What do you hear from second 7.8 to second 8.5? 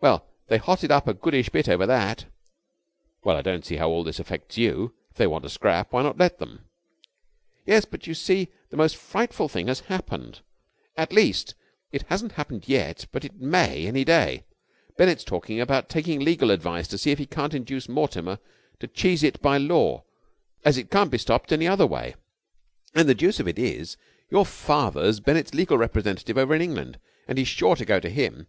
but, you see,